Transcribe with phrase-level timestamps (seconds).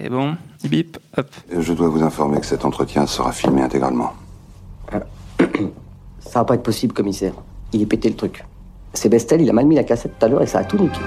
[0.00, 1.26] C'est bon, bip, hop.
[1.54, 4.14] Je dois vous informer que cet entretien sera filmé intégralement.
[6.20, 7.34] Ça va pas être possible, commissaire.
[7.74, 8.42] Il est pété le truc.
[8.94, 10.78] C'est Bestel, il a mal mis la cassette tout à l'heure et ça a tout
[10.78, 11.00] niqué.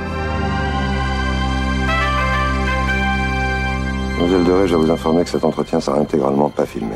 [4.19, 6.95] Mademoiselle Doré, je dois vous informer que cet entretien sera intégralement pas filmé.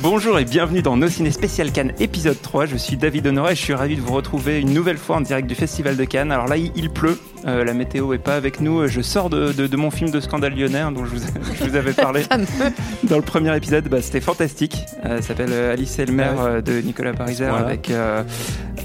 [0.00, 2.66] Bonjour et bienvenue dans Nos Ciné Spécial Cannes épisode 3.
[2.66, 5.22] Je suis David Honoré et je suis ravi de vous retrouver une nouvelle fois en
[5.22, 6.30] direct du Festival de Cannes.
[6.30, 8.86] Alors là, il, il pleut, euh, la météo est pas avec nous.
[8.86, 11.22] Je sors de, de- de mon film de scandale lyonnais hein, dont je vous,
[11.60, 12.22] je vous avais parlé
[13.04, 13.88] dans le premier épisode.
[13.88, 14.76] Bah, C'était fantastique.
[15.04, 17.66] Euh, ça s'appelle euh, Alice et le maire euh, de Nicolas Pariser Voilà.
[17.66, 18.22] avec, euh,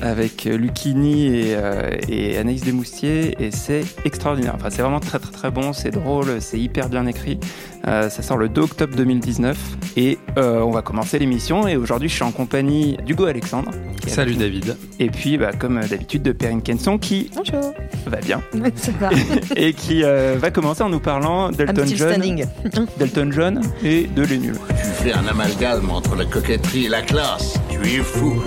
[0.02, 4.54] avec Lucchini et, euh, et Anaïs Desmoustiers et c'est extraordinaire.
[4.56, 7.40] Enfin, c'est vraiment très très très bon, c'est drôle, c'est hyper bien écrit.
[7.88, 9.58] Euh, ça sort le 2 octobre 2019
[9.96, 13.72] et euh, on va commencer l'émission et aujourd'hui je suis en compagnie d'Hugo Alexandre.
[14.06, 14.36] Salut.
[14.36, 14.76] David.
[15.00, 17.73] Et puis bah, comme d'habitude de Perrine Kenson qui Bonjour.
[18.08, 18.42] va bien
[18.75, 19.09] Ça va.
[19.55, 22.22] et qui euh, va commencer en nous parlant d'Elton John,
[22.97, 24.59] d'Elton John et de Les Nuls.
[24.69, 27.59] Tu fais un amalgame entre la coquetterie et la classe.
[27.70, 28.42] Tu es fou.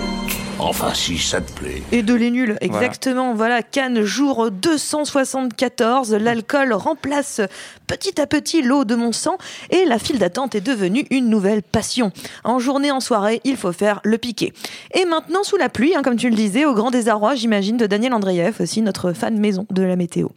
[0.65, 1.83] Enfin, si ça te plaît.
[1.91, 3.33] Et de les nuls, exactement.
[3.33, 6.13] Voilà, Cannes, jour 274.
[6.13, 7.41] L'alcool remplace
[7.85, 9.37] petit à petit l'eau de mon sang
[9.71, 12.13] et la file d'attente est devenue une nouvelle passion.
[12.45, 14.53] En journée, en soirée, il faut faire le piqué.
[14.93, 17.85] Et maintenant, sous la pluie, hein, comme tu le disais, au grand désarroi, j'imagine, de
[17.85, 20.29] Daniel Andreev, aussi notre fan maison de la météo.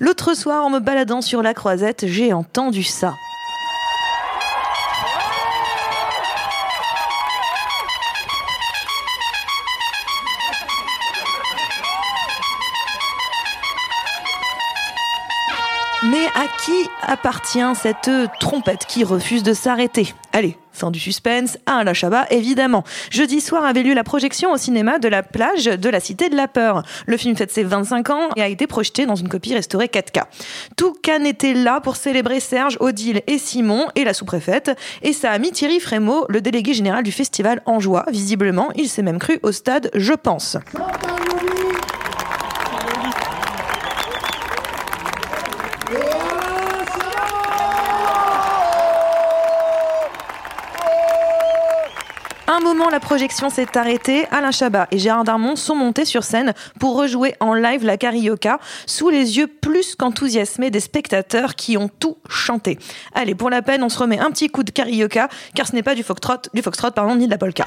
[0.00, 3.14] L'autre soir, en me baladant sur la croisette, j'ai entendu ça.
[16.12, 20.12] Mais à qui appartient cette trompette qui refuse de s'arrêter?
[20.34, 22.84] Allez, fin du suspense, à Alain Chabat, évidemment.
[23.08, 26.36] Jeudi soir avait lieu la projection au cinéma de la plage de la Cité de
[26.36, 26.82] la Peur.
[27.06, 30.24] Le film fête ses 25 ans et a été projeté dans une copie restaurée 4K.
[30.76, 34.76] Tout Cannes était là pour célébrer Serge, Odile et Simon et la sous-préfète.
[35.00, 38.04] Et ça a mis Thierry Frémaux, le délégué général du festival, en joie.
[38.10, 40.58] Visiblement, il s'est même cru au stade, je pense.
[52.90, 54.26] La projection s'est arrêtée.
[54.30, 58.58] Alain Chabat et Gérard Darmon sont montés sur scène pour rejouer en live la carioca
[58.86, 62.78] sous les yeux plus qu'enthousiasmés des spectateurs qui ont tout chanté.
[63.14, 65.82] Allez, pour la peine, on se remet un petit coup de carioca car ce n'est
[65.82, 67.66] pas du foxtrot, du foxtrot pardon, ni de la polka.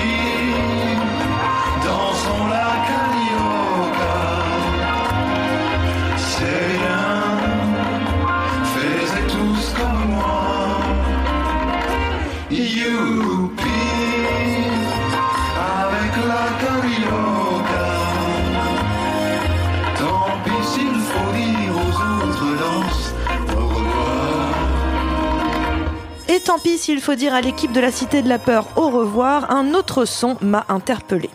[26.63, 29.73] Pis s'il faut dire à l'équipe de la Cité de la Peur au revoir, un
[29.73, 31.29] autre son m'a interpellé.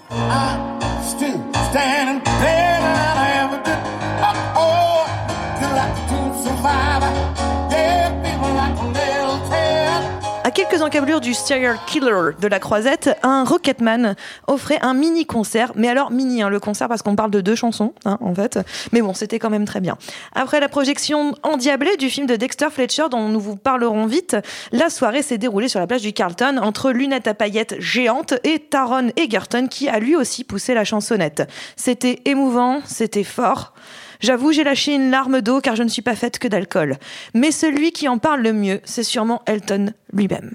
[10.69, 14.17] Quelques encablures du serial killer de la Croisette, un Rocketman
[14.47, 17.55] offrait un mini concert, mais alors mini hein, le concert parce qu'on parle de deux
[17.55, 18.59] chansons hein, en fait,
[18.93, 19.97] mais bon c'était quand même très bien.
[20.35, 24.37] Après la projection endiablée du film de Dexter Fletcher dont nous vous parlerons vite,
[24.73, 28.59] la soirée s'est déroulée sur la plage du Carlton entre lunettes à paillettes géantes et
[28.59, 31.49] Taron Egerton qui a lui aussi poussé la chansonnette.
[31.77, 33.73] C'était émouvant, c'était fort.
[34.21, 36.97] J'avoue, j'ai lâché une larme d'eau car je ne suis pas faite que d'alcool.
[37.35, 40.55] Mais celui qui en parle le mieux, c'est sûrement Elton lui-même.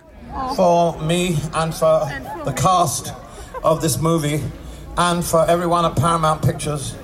[0.56, 2.10] for me and for
[2.46, 3.14] the cast
[3.64, 4.42] of this movie
[4.98, 6.96] and for everyone at Paramount Pictures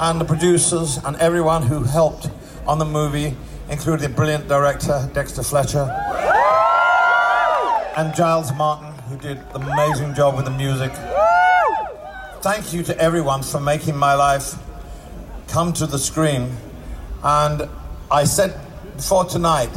[0.00, 2.30] and the producers and everyone who helped
[2.66, 3.36] on the movie,
[3.70, 5.88] including brilliant director Dexter Fletcher
[7.96, 10.92] and Giles Martin, who did an amazing job with the music.
[12.40, 14.54] Thank you to everyone for making my life
[15.50, 16.48] come to the screen.
[17.22, 17.68] And
[18.10, 18.58] I said
[18.96, 19.70] before tonight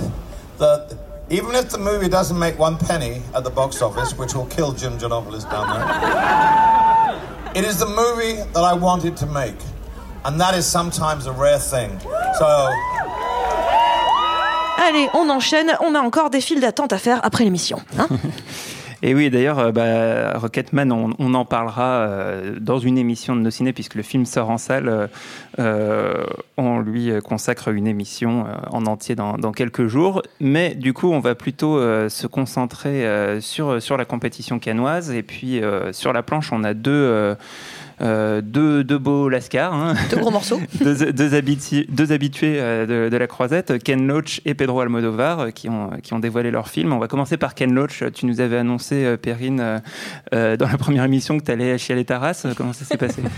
[0.60, 0.98] that
[1.30, 4.72] even if the movie doesn't make one penny at the box office, which will kill
[4.74, 9.56] Jim Giannopoulos down there, it is the movie that I wanted to make.
[10.26, 12.00] And that is sometimes a rare thing.
[12.40, 12.70] So,
[14.78, 17.82] Allez, on enchaîne, on a encore des files d'attente à faire après l'émission.
[17.98, 18.08] hein.
[19.06, 23.52] Et oui, d'ailleurs, euh, bah, Rocketman, on, en parlera euh, dans une émission de nos
[23.52, 25.10] ciné, puisque le film sort en salle.
[25.60, 26.24] euh,
[26.56, 30.22] on lui consacre une émission en entier dans, quelques jours.
[30.40, 31.80] Mais du coup, on va plutôt
[32.10, 33.06] se concentrer
[33.42, 35.12] sur, sur la compétition canoise.
[35.12, 35.62] Et puis,
[35.92, 37.36] sur la planche, on a deux.
[38.04, 39.94] Euh, deux, deux beaux lascars, hein.
[40.10, 40.60] Deux gros morceaux.
[40.82, 45.40] deux, deux habiti- deux habitués euh, de, de la croisette, Ken Loach et Pedro Almodovar,
[45.40, 46.92] euh, qui ont, qui ont dévoilé leur film.
[46.94, 48.04] On va commencer par Ken Loach.
[48.14, 49.82] Tu nous avais annoncé, euh, Perrine,
[50.34, 52.46] euh, dans la première émission que tu allais chialer ta race.
[52.58, 53.22] Comment ça s'est passé?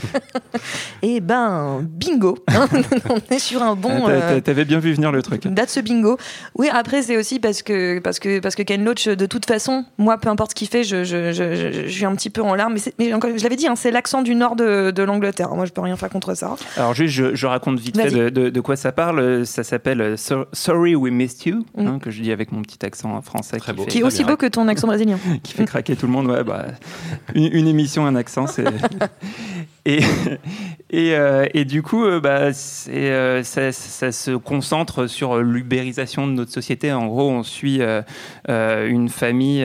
[1.02, 2.38] Eh ben, bingo.
[2.48, 2.68] hein.
[3.10, 4.06] on est sur un bon.
[4.08, 5.44] Ah, euh, t'a- T'avais bien vu venir le truc.
[5.56, 6.18] That's a bingo.
[6.56, 9.86] Oui, après, c'est aussi parce que, parce, que, parce que Ken Loach, de toute façon,
[9.98, 12.42] moi, peu importe ce qu'il fait, je, je, je, je- je suis un petit peu
[12.42, 12.76] en larmes.
[12.98, 15.50] Mais encore, je l'avais dit, hein, c'est l'accent du nord de, de l'Angleterre.
[15.56, 16.56] Moi, je peux rien faire contre ça.
[16.78, 19.46] Alors juste, je, je raconte vite fait de, de- de quoi ça parle.
[19.46, 21.88] Ça s'appelle euh, So- Sorry We Missed You, Mm.
[21.88, 24.36] hein, que je dis avec mon petit accent français qui, fait, Qui est aussi beau
[24.38, 25.18] que ton accent brésilien.
[25.44, 26.28] qui fait craquer tout le monde.
[26.28, 26.66] Ouais, bah,
[27.34, 28.66] une, une émission, un accent, c'est...
[29.88, 30.00] Et,
[30.90, 32.50] et, euh, et du coup, euh, bah,
[32.90, 36.92] euh, ça, ça se concentre sur l'ubérisation de notre société.
[36.92, 38.01] En gros, on suit euh,
[38.50, 39.63] euh, une famille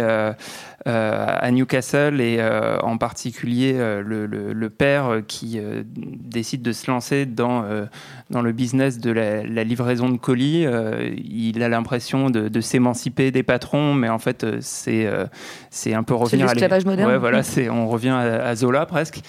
[0.86, 6.62] à Newcastle et euh, en particulier euh, le, le- le père euh, qui euh, décide
[6.62, 7.84] de se lancer dans, euh,
[8.30, 10.64] dans le business de la, la livraison de colis.
[10.64, 15.26] Euh, il a l'impression de, de s'émanciper des patrons, mais en fait, euh, c'est euh,
[15.68, 17.10] c'est un peu revenir à l'esclavage moderne.
[17.10, 19.20] Ouais, voilà, c'est on revient à, à Zola presque.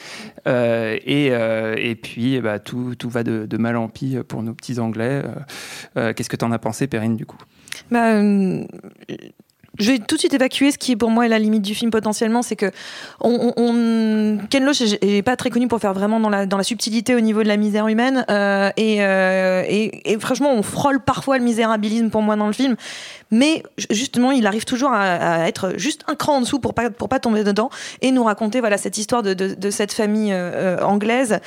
[0.48, 4.18] Euh, et, euh, et puis, eh bah, tout, tout va de, de mal en pis
[4.28, 5.22] pour nos petits Anglais.
[5.24, 5.28] Euh,
[5.98, 7.38] euh, Qu'est-ce que tu en as pensé, Perrine, du coup?
[7.92, 8.64] Bah, euh,
[9.80, 11.92] je vais tout de suite évacuer ce qui pour moi est la limite du film
[11.92, 12.72] potentiellement, c'est que
[13.22, 17.42] Ken Loach est est pas très connu pour faire vraiment dans la, subtilité au niveau
[17.42, 22.22] de la misère humaine euh, et, euh, et, franchement on frôle parfois le misérabilisme pour
[22.22, 22.76] moi dans le film,
[23.32, 26.90] mais ju- justement il arrive toujours à, être juste un cran en dessous pour pas
[26.90, 27.70] pour pas tomber dedans
[28.02, 31.40] et nous raconter voilà cette histoire de, cette famille euh, anglaise.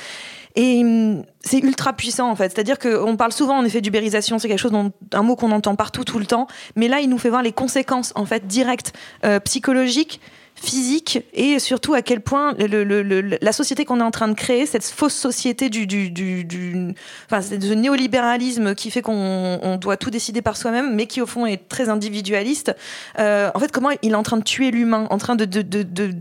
[0.55, 2.51] Et hum, c'est ultra puissant en fait.
[2.53, 5.75] C'est-à-dire qu'on parle souvent en effet d'ubérisation, c'est quelque chose dont, un mot qu'on entend
[5.75, 8.93] partout tout le temps, mais là il nous fait voir les conséquences en fait directes,
[9.25, 10.21] euh, psychologiques,
[10.57, 14.85] physiques et surtout à quel point la société qu'on est en train de créer, cette
[14.85, 16.93] fausse société du, du, du, du-
[17.25, 21.25] enfin ce néolibéralisme qui fait qu'on on doit tout décider par soi-même, mais qui au
[21.25, 22.73] fond est très individualiste.
[23.19, 25.61] Euh, en fait, comment il est en train de tuer l'humain, en train de, de,
[25.61, 26.11] de, de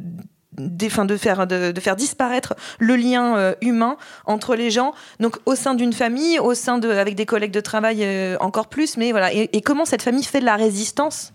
[0.58, 4.94] de faire disparaître le lien euh, humain entre les gens.
[5.20, 8.68] Donc au sein d'une famille au sein de avec des collègues de travail euh, encore
[8.68, 9.32] plus mais voilà.
[9.32, 11.32] Et, comment cette famille fait de la résistance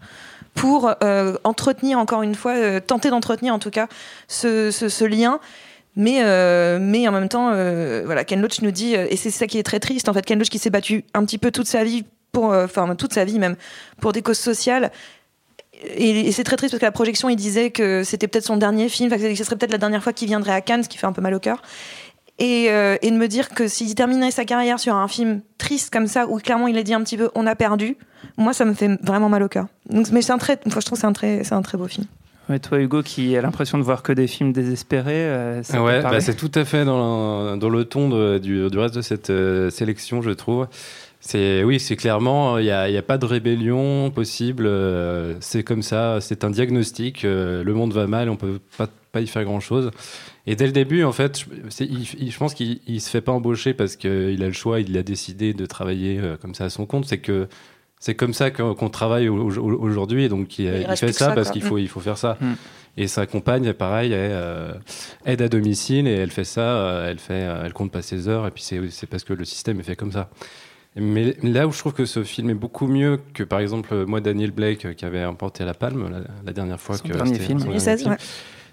[0.56, 3.88] pour euh, entretenir encore une fois tenter d'entretenir en tout cas
[4.28, 5.40] ce, ce, lien.
[5.96, 6.22] Mais,
[6.80, 7.52] mais en même temps,
[8.06, 10.38] voilà, Ken Loach nous dit, et c'est ça qui est très triste, en fait, Ken
[10.38, 13.38] Loach qui s'est battu un petit peu toute sa vie, pour, enfin toute sa vie
[13.38, 13.58] même,
[14.00, 14.92] pour des causes sociales,
[15.84, 18.58] et, et c'est très triste parce que la projection, il disait que c'était peut-être son
[18.58, 20.90] dernier film, enfin, que ce serait peut-être la dernière fois qu'il viendrait à Cannes, ce
[20.90, 21.62] qui fait un peu mal au cœur.
[22.42, 25.92] Et, euh, et de me dire que s'il terminait sa carrière sur un film triste
[25.92, 27.98] comme ça, où clairement il a dit un petit peu on a perdu,
[28.38, 29.68] moi ça me fait vraiment mal au cœur.
[29.90, 31.78] Donc, mais c'est un très, enfin, je trouve que c'est un très, c'est un très
[31.78, 32.06] beau film.
[32.48, 35.84] Ouais, toi, Hugo, qui a l'impression de voir que des films désespérés, euh, ça t'a
[35.84, 39.02] Ouais, bah, c'est tout à fait dans, dans le ton de- du, du reste de
[39.04, 40.66] cette euh, sélection, je trouve.
[41.30, 44.66] C'est oui, c'est clairement il n'y a, il y a pas de rébellion possible.
[44.66, 47.24] euh, c'est comme ça, c'est un diagnostic.
[47.24, 49.92] euh, le monde va mal, on peut pas, pas y faire grand chose.
[50.48, 53.12] Et dès le début, en fait, je, c'est- il- il- je pense qu'il il se
[53.12, 56.56] fait pas embaucher parce qu'il a le choix, il a décidé de travailler euh, comme
[56.56, 57.06] ça à son compte.
[57.06, 57.48] C'est que
[58.00, 60.30] c'est comme ça qu'on travaille au- au- aujourd'hui.
[60.30, 62.38] Donc, il, Il il reste fait ça, ça, parce qu'il faut, il faut faire ça.
[62.42, 62.54] Mm.
[62.98, 64.72] Et sa compagne, pareil, elle euh,
[65.28, 67.04] aide à domicile et elle fait ça.
[67.06, 68.48] elle, fait, elle compte pas ses heures.
[68.48, 70.30] Et puis, c'est c'est parce que le système est fait comme ça.
[70.96, 74.22] Mais là où je trouve que ce film est beaucoup mieux que, par exemple, moi,
[74.22, 77.36] Daniel Blake, euh, qui avait remporté la Palme la, la dernière fois Son que dernier
[77.40, 77.60] film.
[77.60, 78.18] son dernier 2016, film, ouais.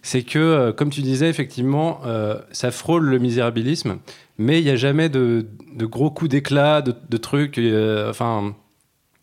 [0.03, 3.99] c'est que, euh, comme tu disais, effectivement, euh, ça frôle le misérabilisme,
[4.39, 7.59] mais il n'y a jamais de, de gros coups d'éclat, de, de trucs.
[7.59, 8.55] euh, Enfin,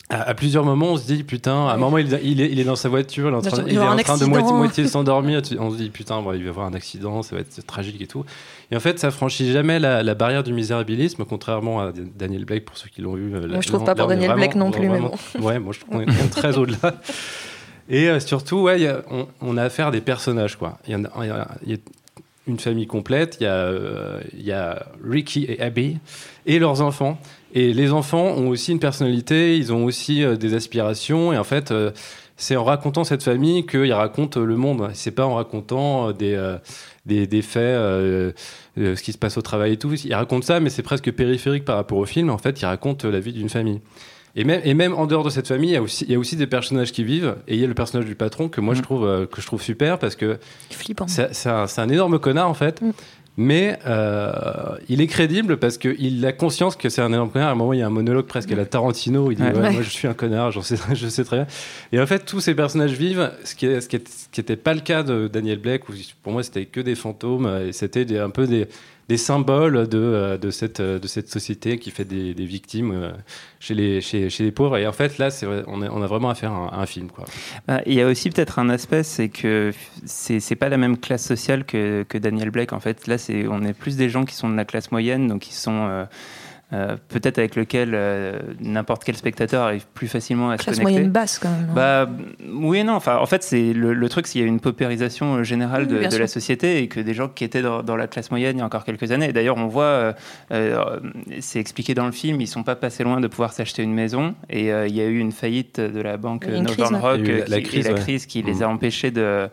[0.10, 2.60] à, à plusieurs moments, on se dit, putain, à un moment, il, il est, il
[2.60, 4.54] est dans sa voiture, il est en train, Il est en de moitié, accident.
[4.58, 5.42] moitié s'endormir.
[5.60, 8.02] On se dit, putain, bon, il va y avoir un accident, ça va être tragique
[8.02, 8.24] et tout.
[8.72, 12.66] Et en fait, ça franchit jamais la, la barrière du misérabilisme, contrairement à Daniel Blake,
[12.66, 13.34] pour ceux qui l'ont vu.
[13.34, 15.74] euh, là- je trouve pas pour Daniel vraiment- Blake non plus, mais vraiment- Ouais, moi,
[15.74, 16.96] je trouve qu'on est, très au-delà.
[17.90, 20.78] Et euh, surtout, ouais, il y a- on, on a affaire à des personnages, quoi.
[20.88, 21.00] Il y,
[21.70, 21.78] y a
[22.48, 25.98] une famille complète, il y, a, euh, il y a Ricky et Abby
[26.46, 27.18] et leurs enfants.
[27.54, 31.32] Et les enfants ont aussi une personnalité, ils ont aussi euh, des aspirations.
[31.32, 31.92] Et en fait, euh,
[32.36, 34.90] c'est en racontant cette famille qu'ils racontent le monde.
[34.94, 36.58] C'est pas en racontant des,
[37.06, 37.78] des, des faits,
[38.76, 39.94] ce qui se passe au travail et tout.
[39.94, 42.32] Ils racontent ça, mais c'est presque périphérique par rapport au film.
[42.32, 43.82] En fait, ils racontent la vie d'une famille.
[44.36, 46.16] Et même, et même en dehors de cette famille, il y, a aussi, il y
[46.16, 47.36] a aussi des personnages qui vivent.
[47.48, 49.46] Et il y a le personnage du patron que moi je, trouve, euh, que je
[49.46, 50.40] trouve super parce que
[50.72, 51.06] Flippant.
[51.08, 52.82] c'est un, énorme connard en fait.
[53.36, 57.50] Mais euh, il est crédible parce qu'il a conscience que c'est un énorme connard.
[57.50, 59.32] À un moment, il y a un monologue presque à la Tarantino.
[59.32, 59.72] Il dit Ouais.
[59.72, 61.48] Moi, je suis un connard, j'en sais, je sais très bien.
[61.92, 65.58] Et en fait, tous ces personnages vivent, ce qui n'était pas le cas de Daniel
[65.58, 67.52] Blake, où pour moi, c'était que des fantômes.
[67.68, 68.68] Et c'était un peu des,
[69.10, 70.38] des symboles de, euh,
[70.80, 73.12] euh, de cette société qui fait des, victimes euh,
[73.60, 74.78] chez, les, pauvres.
[74.78, 75.30] Et en fait, là,
[75.68, 77.10] on, a, vraiment affaire à un, un film.
[77.68, 79.72] Bah, Il y a aussi peut-être un aspect, c'est que
[80.06, 82.74] c'est pas la même classe sociale que, Daniel Blake.
[82.74, 83.18] En fait, là,
[83.50, 86.08] on est plus des gens qui sont de la classe moyenne, donc qui sont
[86.74, 90.94] euh, peut-être avec lequel euh, n'importe quel spectateur arrive plus facilement à se Classe connecter.
[90.94, 91.72] moyenne basse quand même.
[91.76, 92.10] Bah
[92.52, 92.94] oui et non.
[92.94, 95.88] Enfin, en fait, c'est le, le truc, c'est qu'il y a une paupérisation euh, générale
[95.90, 98.58] Oui, de, la société et que des gens qui étaient dans, dans la classe moyenne
[98.58, 99.30] il y a encore quelques années.
[99.30, 100.16] Et D'ailleurs, on voit,
[100.52, 101.00] euh,
[101.40, 104.34] c'est expliqué dans le film, ils sont pas passés loin de pouvoir s'acheter une maison
[104.50, 107.46] et euh, il y a eu une faillite de la banque Northern Rock, euh, la-
[107.48, 108.02] la qui, crise, et la ouais.
[108.02, 109.48] crise qui les a empêchés de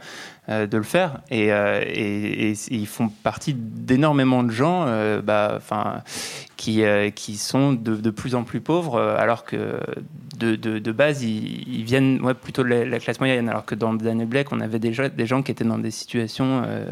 [0.49, 5.61] de le faire et, euh, et, et ils font partie d'énormément de gens euh, bah,
[6.61, 9.81] qui, euh, qui sont de, de plus en plus pauvres euh, alors que
[10.37, 13.65] de, de, de base ils, ils viennent ouais, plutôt de la, la classe moyenne alors
[13.65, 16.85] que dans Daniel Blake on avait déjà des gens qui étaient dans des situations euh,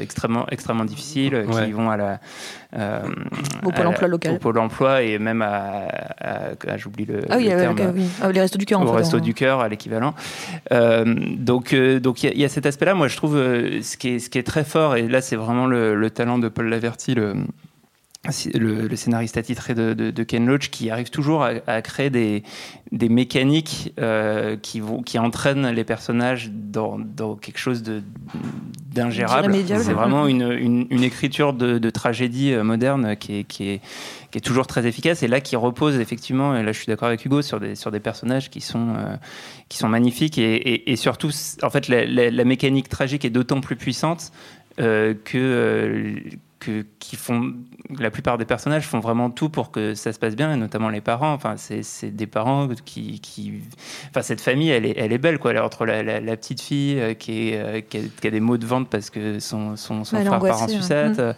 [0.00, 1.66] extrêmement, extrêmement difficiles Ouais.
[1.66, 2.18] qui vont à la
[2.76, 3.02] euh,
[3.62, 4.34] Au Pôle à la- emploi local.
[4.34, 5.84] au Pôle emploi et même à,
[6.20, 8.06] à- à- j'oublie le, Ah oui, le euh, terme, oui.
[8.20, 8.96] Ah, les restos du cœur en au fait.
[8.98, 9.20] resto hein.
[9.20, 10.14] du cœur à l'équivalent.
[10.72, 11.04] Euh,
[11.36, 12.94] donc euh, donc il y, a- il y a cet aspect-là.
[12.94, 15.36] Moi, je trouve euh, ce qui est ce qui est très fort et là c'est
[15.36, 17.34] vraiment le, le talent de Paul Laverty, le
[18.54, 22.10] le, le scénariste attitré de, de, de Ken Loach qui arrive toujours à, à créer
[22.10, 22.42] des,
[22.92, 27.82] des mécaniques euh, qui, vont, qui entraînent les personnages dans, dans quelque chose
[28.92, 29.54] d'ingérable.
[29.66, 33.80] C'est vraiment une, une, une écriture de, de tragédie euh, moderne qui est, qui, est,
[34.30, 37.08] qui est toujours très efficace et là qui repose effectivement, et là je suis d'accord
[37.08, 39.16] avec Hugo, sur des, sur des personnages qui sont, euh,
[39.68, 41.30] qui sont magnifiques et, et, et surtout,
[41.62, 44.32] en fait, la, la, la mécanique tragique est d'autant plus puissante
[44.80, 46.16] euh, que,
[46.64, 47.54] que qui font
[47.98, 50.88] la plupart des personnages font vraiment tout pour que ça se passe bien et notamment
[50.88, 53.60] les parents enfin c'est c'est des parents qui, qui
[54.10, 56.36] enfin cette famille elle est elle est belle quoi elle est entre la, la, la
[56.36, 59.10] petite fille euh, qui est euh, qui a, qui a des maux de ventre parce
[59.10, 61.32] que son son, son frère part en angoissée, sucette ouais.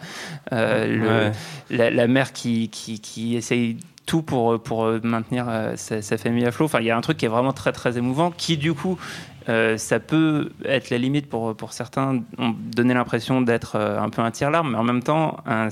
[0.53, 1.31] euh, le- Ouais.
[1.69, 6.51] la, la mère qui, qui, qui essaye tout pour, pour maintenir sa, sa famille à
[6.51, 6.65] flot.
[6.65, 8.97] Enfin, il y a un truc qui est vraiment très très émouvant, qui du coup,
[9.49, 14.09] euh, ça peut être la limite pour, pour certains, on donner l'impression d'être euh, un
[14.09, 15.69] peu un tire-larme, mais en même temps, un-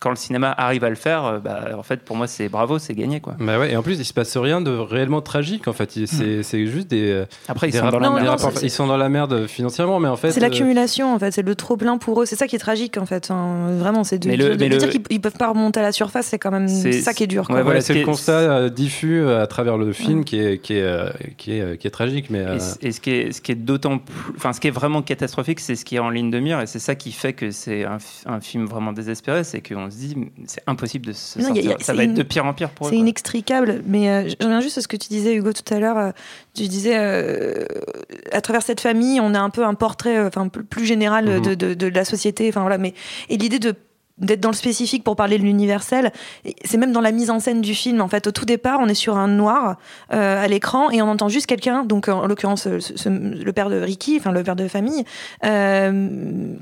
[0.00, 2.78] quand le cinéma arrive à le faire, euh, bah, en fait, pour moi, c'est bravo,
[2.78, 3.20] c'est gagné.
[3.20, 3.34] Quoi.
[3.40, 5.68] Bah ouais, et en plus, il se passe rien de réellement tragique.
[5.68, 7.10] En fait, Il- c'est juste des.
[7.10, 8.24] euh, Après, ils des sont dans la merde.
[8.24, 10.30] Non, rapports- ils sont dans la merde financièrement, mais en fait.
[10.32, 12.26] C'est euh, l'accumulation en fait, c'est le trop plein pour eux.
[12.26, 13.30] C'est ça qui est tragique en fait.
[13.30, 15.48] Enfin, vraiment, c'est de, Mais le- de- de mais le- dire qu'ils ils peuvent pas
[15.48, 17.46] remonter à la surface, c'est quand même ça qui est dur.
[17.50, 21.10] Ouais, voilà, c'est le constat diffus à travers le film qui est qui est euh,
[21.36, 23.54] qui est, euh, qui est tragique, mais euh, Et, ce qui est, ce qui est
[23.56, 26.38] d'autant plus, enfin, ce qui est vraiment catastrophique, c'est ce qui est en ligne de
[26.38, 29.96] mire, et c'est ça qui fait que c'est un film vraiment désespéré, c'est qu'on se
[29.96, 30.16] dit,
[30.46, 31.76] c'est impossible de se Non, sortir.
[31.78, 32.90] a- ça va être de pire en pire pour eux.
[32.90, 35.78] C'est inextricable, mais euh, je reviens juste à ce que tu disais, Hugo, tout à
[35.78, 35.98] l'heure.
[35.98, 36.10] euh,
[36.54, 37.64] tu disais, euh,
[38.32, 41.40] à travers cette famille, on a un peu un portrait, enfin, plus- général Mhm.
[41.42, 42.48] de, de- de la société.
[42.48, 42.94] Enfin voilà, mais
[43.28, 43.74] et l'idée de
[44.20, 46.12] d'être dans le spécifique pour parler de l'universel.
[46.64, 48.00] C'est même dans la mise en scène du film.
[48.00, 49.76] En fait, au tout départ, on est sur un noir
[50.12, 53.70] euh, à l'écran et on entend juste quelqu'un, donc en l'occurrence ce- ce- le père
[53.70, 55.04] de Ricky, enfin le père de famille,
[55.44, 56.08] euh,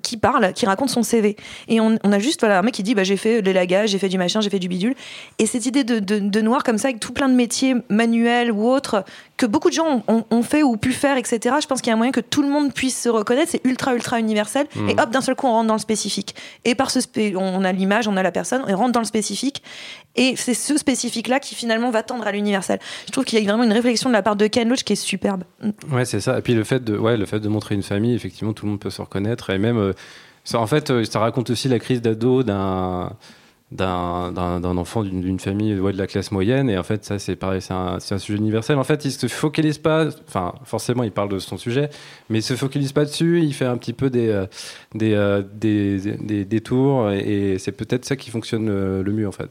[0.03, 1.37] qui parle, qui raconte son CV.
[1.69, 3.91] Et on, on a juste voilà un mec qui dit bah j'ai fait de l'élagage,
[3.91, 4.95] j'ai fait du machin, j'ai fait du bidule.
[5.39, 8.51] Et cette idée de, de, de noir comme ça avec tout plein de métiers manuels
[8.53, 9.05] ou autres
[9.37, 11.57] que beaucoup de gens ont, ont fait ou pu faire, etc.
[11.61, 13.51] Je pense qu'il y a un moyen que tout le monde puisse se reconnaître.
[13.51, 14.67] C'est ultra ultra universel.
[14.75, 14.91] Mhm.
[14.91, 16.35] Et hop d'un seul coup on rentre dans le spécifique.
[16.65, 19.07] Et par ce spé- on a l'image, on a la personne, on rentre dans le
[19.07, 19.63] spécifique.
[20.15, 22.79] Et c'est ce spécifique-là qui finalement va tendre à l'universel.
[23.07, 24.95] Je trouve qu'il y a vraiment une réflexion de la part de Ken Loach qui
[24.95, 25.45] est superbe.
[25.91, 26.39] Ouais, c'est ça.
[26.39, 28.73] Et puis le fait de, ouais, le fait de montrer une famille, effectivement, tout le
[28.73, 29.51] monde peut se reconnaître.
[29.51, 29.93] Et même, euh,
[30.45, 33.13] ça, en fait, euh, ça raconte aussi la crise d'ado d'un
[33.73, 36.71] d'un enfant d'une famille ouais, de la classe moyenne.
[36.71, 38.79] Et en fait ça c'est pareil c'est un, un sujet universel.
[38.79, 41.91] En fait il se focalise pas enfin forcément il parle de son sujet
[42.31, 43.43] mais il se focalise pas dessus.
[43.43, 44.47] Il fait un petit peu des euh,
[44.95, 47.11] des, euh, des, des, des tours.
[47.11, 49.51] Et, et c'est peut-être ça qui fonctionne euh, le mieux en fait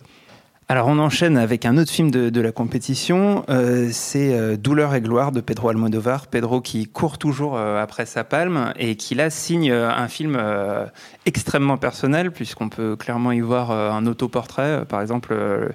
[0.67, 4.95] Alors on enchaîne avec un autre film de, de la compétition, euh, c'est euh, Douleur
[4.95, 6.25] et gloire de Pedro Almodovar.
[6.25, 10.88] Pedro qui court toujours euh, après sa palme et qui là signe un film euh,
[11.27, 14.86] extrêmement personnel puisqu'on peut clairement y voir un autoportrait.
[14.86, 15.69] Par exemple, euh,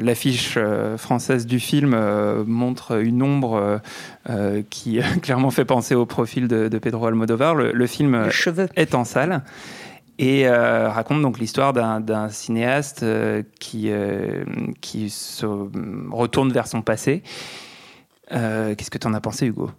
[0.00, 0.60] l'affiche
[0.96, 1.96] française du film
[2.46, 3.80] montre une ombre
[4.70, 7.56] qui clairement fait penser au profil de, de Pedro Almodovar.
[7.56, 8.28] Le, le film
[8.76, 9.42] est en salle
[10.18, 14.44] et euh, raconte donc l'histoire d'un cinéaste euh, qui, euh,
[14.80, 15.46] qui se
[16.10, 17.22] retourne vers son passé.
[18.30, 19.70] Qu'est-ce que tu en as pensé, Hugo?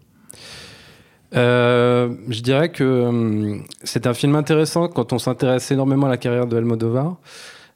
[1.33, 6.47] Je dirais que hum, c'est un film intéressant quand on s'intéresse énormément à la carrière
[6.47, 7.17] de Almodovar.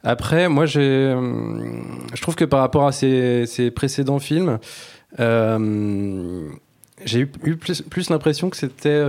[0.04, 4.60] Après, moi, hum, je trouve que par rapport à ses, ses précédents films,
[5.20, 6.50] euh,
[7.04, 9.02] j'ai eu plus, plus l'impression que c'était.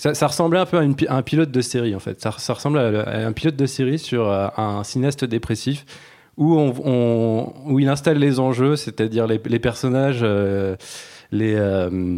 [0.00, 2.20] Ça, ressemblait un peu à, un pilote de série, en fait.
[2.20, 5.84] Ça, ressemble à, un pilote de série sur euh, un cinéaste dépressif
[6.38, 10.76] où, on, où il installe les enjeux, c'est-à-dire les, personnages, euh,
[11.32, 11.54] les.
[11.54, 12.10] euh,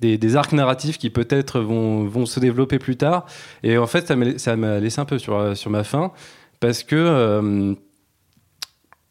[0.00, 3.26] des, arcs narratifs qui peut-être vont, vont se développer plus tard.
[3.62, 6.12] Et en fait, ça m'a laissé un peu sur, sur ma faim
[6.60, 7.76] parce que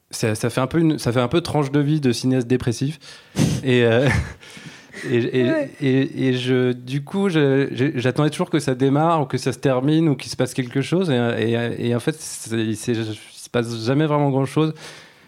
[0.09, 2.97] ça, fait un peu ça fait un peu tranche de vie de cinéaste dépressif.
[3.63, 3.85] Et,
[5.09, 9.51] et, et, et- et je, du coup, j'attendais toujours que ça démarre ou que ça
[9.53, 11.09] se termine ou qu'il se passe quelque chose.
[11.09, 11.15] Et,
[11.51, 12.17] et- et en fait,
[12.51, 14.73] il il se passe jamais vraiment grand-chose.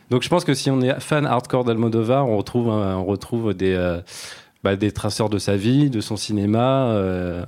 [0.09, 3.73] Donc je pense que si on est fan hardcore d'Almodovar, on retrouve, on retrouve des,
[3.73, 3.99] euh,
[4.63, 6.87] bah, des traceurs de sa vie, de son cinéma.
[6.89, 7.45] euh,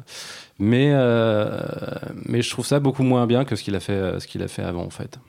[0.59, 1.61] mais, euh,
[2.25, 4.47] mais je trouve ça beaucoup moins bien que ce qu'il a fait, ce qu'il a
[4.47, 5.19] fait avant, en fait.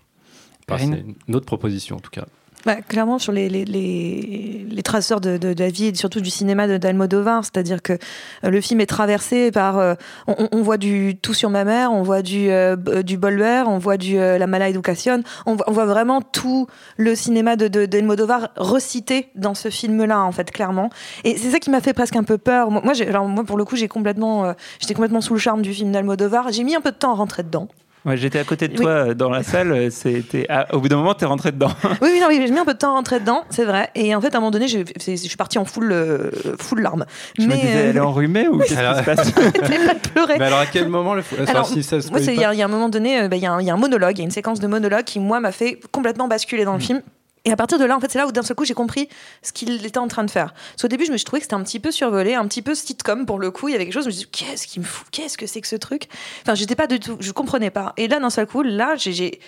[0.70, 2.24] Enfin, c'est une autre proposition, en tout cas.
[2.66, 6.20] Bah, clairement, sur les, les, les, les traceurs de, de, de la vie et surtout
[6.20, 9.78] du cinéma de- d'Almodovar, c'est-à-dire que euh, le film est traversé par.
[9.78, 9.94] euh,
[10.26, 13.78] on, on- voit du Tout sur ma mère, on voit du, euh, du Bolwer, on
[13.78, 16.66] voit du euh, La Mala Education, on, voit- on voit vraiment tout
[16.96, 20.90] le cinéma de, de, d'Almodovar recité dans ce film-là, en fait, clairement.
[21.24, 22.70] Et c'est ça qui m'a fait presque un peu peur.
[22.72, 25.92] Moi, alors, moi pour le coup, complètement, euh, j'étais complètement sous le charme du film
[25.92, 26.50] d'Almodovar.
[26.50, 27.68] J'ai mis un peu de temps à rentrer dedans.
[28.08, 29.70] Ouais, J'étais à côté de toi euh, dans la salle.
[29.72, 31.70] euh, C'était ah, au bout d'un moment, t'es rentré dedans.
[32.00, 33.90] Oui, oui, non, oui, j'ai mis un peu de temps à rentrer dedans, c'est vrai.
[33.94, 34.78] Et en fait, à un moment donné, je
[35.16, 37.04] suis partie en full, euh, full larmes.
[37.38, 40.36] Je me disais, elle est enrhumée ou qu'est-ce qui se passe J'arrêtais pas pleurer.
[40.38, 42.56] Mais alors, à quel moment le enfin, Alors, si ça moi, spoil c'est- il y,
[42.56, 43.78] y a un moment donné, euh, bah, il y, a un- il y a un
[43.78, 46.66] monologue, il y a une séquence de monologue qui, moi, m'a fait complètement basculer Mm.
[46.66, 47.02] dans le film.
[47.48, 49.08] Et à partir de là, en fait, c'est là où d'un seul coup, j'ai compris
[49.42, 50.52] ce qu'il était en train de faire.
[50.52, 52.60] Parce qu'au début, je me suis trouvé que c'était un petit peu survolé, un petit
[52.60, 53.68] peu sitcom pour le coup.
[53.68, 55.06] Il y avait quelque chose, je me suis dit, qu'est-ce qui me fout?
[55.10, 56.08] Qu'est-ce que c'est que ce truc?
[56.42, 57.94] Enfin, j'étais pas du tout, je comprenais pas.
[57.96, 59.40] Et là, d'un seul coup, là, j'ai-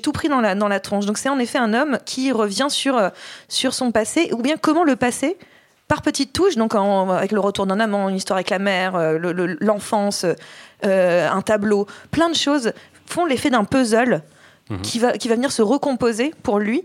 [0.00, 1.04] tout pris dans la, dans la tronche.
[1.06, 3.08] Donc, c'est en effet un homme qui revient sur, euh,
[3.48, 5.36] sur son passé, ou bien comment le passé
[5.88, 8.94] par petites touches, donc en- avec le retour d'un amant, une histoire avec la mère,
[8.94, 10.24] euh, le- le- l'enfance,
[10.84, 12.72] euh, un tableau, plein de choses
[13.06, 14.22] font l'effet d'un puzzle
[14.70, 14.82] Mhm.
[14.82, 16.84] qui, va, qui va venir se recomposer pour lui.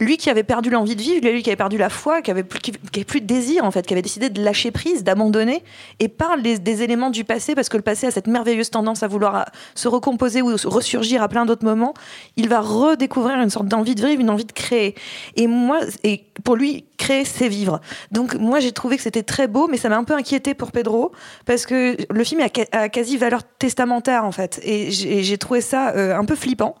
[0.00, 2.42] Lui qui avait perdu l'envie de vivre, lui qui avait perdu la foi, qui avait,
[2.42, 5.62] plus, de désir en fait, qui avait décidé de lâcher prise, d'abandonner,
[6.00, 9.08] et parle des, éléments du passé, parce que le passé a cette merveilleuse tendance à
[9.08, 11.94] vouloir se recomposer ou ressurgir à plein d'autres moments,
[12.36, 14.94] il va redécouvrir une sorte d'envie de vivre, une envie de créer.
[15.36, 17.80] Et moi, et pour lui, créer, c'est vivre.
[18.10, 20.72] Donc moi, j'ai trouvé que c'était très beau, mais ça m'a un peu inquiété pour
[20.72, 21.12] Pedro,
[21.46, 25.90] parce que le film a, quasi valeur testamentaire en fait, et j'ai j'ai trouvé ça
[25.90, 26.74] euh, un peu flippant,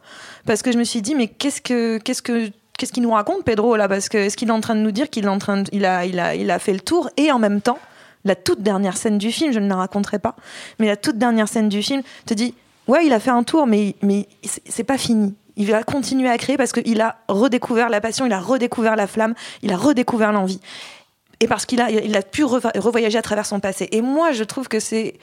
[0.46, 3.44] parce que je me suis dit, mais qu'est-ce que, qu'est-ce que Qu'est-ce qu'il nous raconte,
[3.44, 5.38] Pedro, là Parce que est-ce qu'il est en train de nous dire qu'il est en
[5.38, 7.78] train il a, il a, il a fait le tour et en même temps,
[8.24, 10.34] la toute dernière scène du film, je ne la raconterai pas,
[10.78, 12.54] mais la toute dernière scène du film te dit,
[12.88, 14.26] ouais, il a fait un tour, mais, mais
[14.68, 15.34] c'est pas fini.
[15.56, 19.06] Il va continuer à créer parce qu'il a redécouvert la passion, il a redécouvert la
[19.06, 20.60] flamme, il a redécouvert l'envie.
[21.40, 23.88] Et parce qu'il a, il a pu revoyager à travers son passé.
[23.92, 25.14] Et moi, je trouve que c'est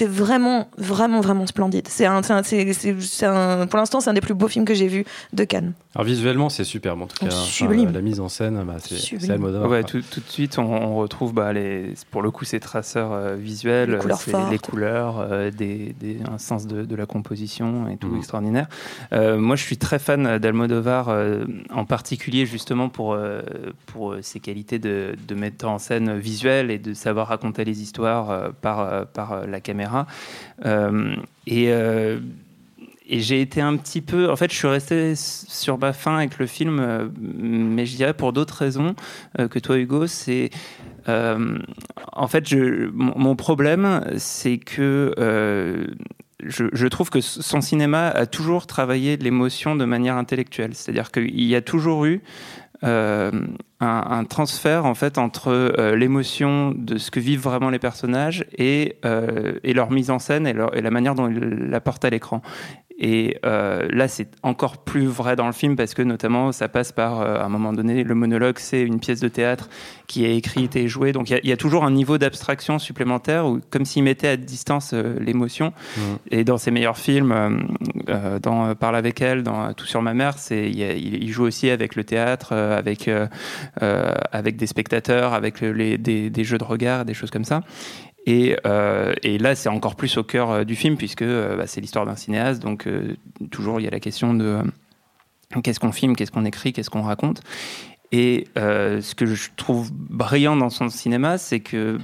[0.00, 1.86] vraiment, vraiment, vraiment splendide.
[1.88, 5.44] C'est un, un- pour l'instant, c'est un des plus beaux films que j'ai vus de
[5.44, 5.72] Cannes.
[5.96, 7.26] Alors visuellement, c'est superbe en tout cas.
[7.26, 7.90] Enfin, Sublime.
[7.92, 9.68] la mise en scène, bah, c'est Almodovar.
[9.68, 13.10] Ouais, tout, tout de suite, on, on retrouve bah, les, pour le coup ces traceurs
[13.12, 14.52] euh, visuels, Les couleurs c'est fortes.
[14.52, 18.18] les couleurs, euh, des, des- un sens de, de la composition et tout Mhm.
[18.18, 18.68] extraordinaire.
[19.12, 23.42] Euh, moi, je suis très fan d'Almodovar, euh, en particulier justement pour, euh,
[23.86, 27.82] pour euh, ses qualités de, de metteur en scène visuel et de savoir raconter les
[27.82, 30.06] histoires euh, par, euh, par euh, la caméra.
[30.66, 31.16] Euh,
[31.48, 32.20] et euh,
[33.10, 34.30] et j'ai été un petit peu.
[34.30, 38.14] En fait, je suis resté sur ma fin avec le film, euh, mais je dirais
[38.14, 38.94] pour d'autres raisons
[39.38, 40.06] euh, que toi, Hugo.
[40.06, 40.50] C'est.
[41.08, 41.58] euh,
[42.12, 42.54] en fait,
[42.92, 45.12] mon, problème, c'est que.
[46.44, 50.74] je, trouve que son cinéma a toujours travaillé l'émotion de manière intellectuelle.
[50.74, 52.22] C'est-à-dire qu'il y a toujours eu
[52.82, 59.90] un, transfert en fait entre l'émotion de ce que vivent vraiment les personnages et, leur
[59.90, 62.40] mise en scène et, et la manière dont ils la portent à l'écran.
[63.02, 66.92] Et euh, là, c'est encore plus vrai dans le film parce que notamment, ça passe
[66.92, 69.70] par, euh, à un moment donné, le monologue, c'est une pièce de théâtre
[70.06, 71.12] qui est écrite et jouée.
[71.12, 74.02] Donc il y a- il y, a toujours un niveau d'abstraction supplémentaire, où, comme s'il
[74.02, 75.72] mettait à distance euh, l'émotion.
[76.30, 77.34] Et dans ses meilleurs films,
[78.42, 82.04] dans Parle avec elle, dans Tout sur ma mère, c'est, il, joue aussi avec le
[82.04, 83.08] théâtre, avec,
[83.80, 87.62] avec des spectateurs, avec le- les, des, des jeux de regard, des choses comme ça.
[88.26, 91.66] Et, euh, et là, c'est encore plus au cœur euh, du film, puisque euh, bah,
[91.66, 92.62] c'est l'histoire d'un cinéaste.
[92.62, 92.88] Donc,
[93.50, 94.58] toujours, il y a la question de
[95.62, 97.42] qu'est-ce qu'on filme, qu'est-ce qu'on écrit, qu'est-ce qu'on raconte.
[98.12, 101.98] Et ce que je trouve brillant dans son cinéma, c'est que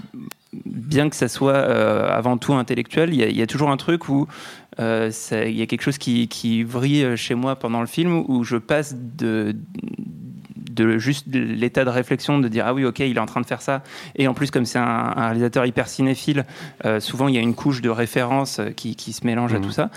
[0.64, 4.29] bien que ça soit avant tout intellectuel, il y, a- toujours un truc où
[4.79, 8.57] il y a quelque chose qui, qui vrille chez moi pendant le film, où je
[8.57, 9.57] passe de
[10.99, 13.47] juste de l'état de réflexion de dire ah oui ok il est en train de
[13.47, 13.83] faire ça
[14.15, 14.83] et en plus comme c'est un,
[15.17, 16.45] un réalisateur hyper cinéphile
[16.85, 19.59] euh, souvent il y a une couche de référence euh, qui, qui se mélange à
[19.59, 19.65] Mhm.
[19.65, 19.91] tout ça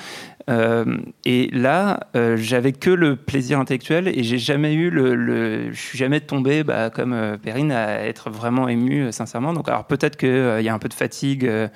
[0.47, 5.80] et là euh, j'avais que le plaisir intellectuel et j'ai jamais eu le, le- je
[5.80, 9.84] suis jamais tombé bah, comme euh, Perrine à être vraiment ému euh, sincèrement donc alors
[9.86, 11.67] peut-être que euh, il y a un peu de fatigue euh,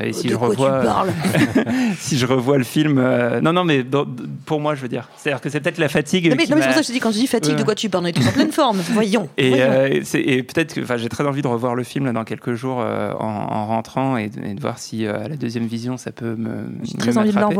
[0.00, 1.06] et si de je quoi revois
[1.98, 4.06] si je revois le film euh, non non mais dans-
[4.46, 6.44] pour moi je veux dire c'est à dire que c'est peut-être la fatigue Non, mais,
[6.44, 7.58] qui non, mais c'est pour ça que je dis, quand je dis fatigue, Ouais.
[7.58, 8.04] de quoi tu parles?
[8.04, 8.78] On est tous en pleine forme.
[8.92, 9.28] Voyons.
[9.36, 9.64] et, voyons.
[9.68, 12.24] euh, c'est- et peut-être que enfin, j'ai très envie de revoir le film là, dans
[12.24, 15.36] quelques jours euh, en, en rentrant et de, et de voir si euh, à la
[15.36, 16.64] deuxième vision ça peut me.
[16.82, 17.54] J'ai me très envie de le m'attraper.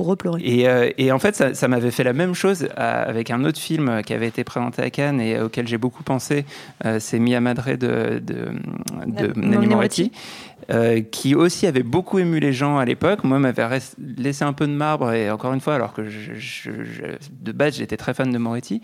[0.00, 0.40] Euh, pour repleurer.
[0.44, 3.44] Et, euh, et en fait, ça, ça m'avait fait la même chose à- avec un
[3.44, 6.44] autre film euh, qui avait été présenté à Cannes et auquel j'ai beaucoup pensé.
[6.84, 8.52] euh, c'est Mia Madre de, de,
[9.66, 10.12] Moretti.
[10.70, 13.24] Euh, qui aussi avait beaucoup ému les gens à l'époque.
[13.24, 13.78] Moi, m'avait
[14.16, 18.14] laissé un peu de marbre, et encore une fois, alors que de base, j'étais très
[18.14, 18.80] fan de Moretti.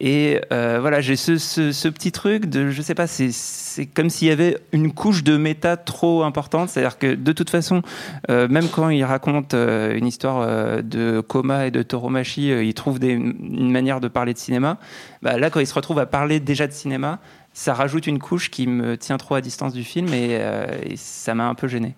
[0.00, 4.30] Et euh, voilà, j'ai ce, petit truc de, je sais pas, c'est- comme s'il y
[4.30, 6.68] avait une couche de méta trop importante.
[6.68, 7.82] C'est-à-dire que de toute façon,
[8.30, 12.98] euh, même quand il raconte une histoire de coma et de tauromachi, euh, il trouve
[13.02, 14.78] une manière de parler de cinéma.
[15.22, 17.20] Bah, là, quand il se retrouve à parler déjà de cinéma,
[17.54, 20.96] ça rajoute une couche qui me tient trop à distance du film et, euh, et
[20.96, 21.94] ça m'a un peu gêné.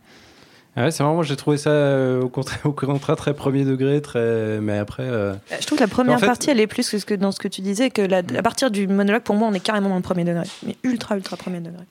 [0.78, 3.64] Ah Ouais, c'est vraiment, moi j'ai trouvé ça euh, au, contraire, au contraire très premier
[3.64, 4.58] degré, très...
[4.60, 5.04] mais après.
[5.04, 7.14] euh, Je trouve que la première En fait- partie, elle est plus que, ce que
[7.14, 9.60] dans ce que tu disais, que la- à partir du monologue, pour moi, on est
[9.60, 10.44] carrément dans le premier degré.
[10.66, 11.82] Mais ultra, ultra premier degré.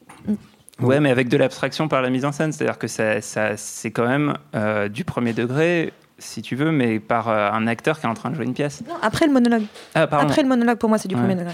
[0.79, 3.89] Ouais, mais avec de l'abstraction par la mise en scène, c'est-à-dire que ça, ça- c'est
[3.91, 8.05] quand même euh, du premier degré, si tu veux, mais par euh, un acteur qui
[8.05, 8.83] est en train de jouer une pièce.
[8.87, 9.63] Non, après le monologue.
[9.95, 10.03] Ah.
[10.11, 11.21] Après le monologue, pour moi, c'est du Ouais.
[11.21, 11.53] premier degré.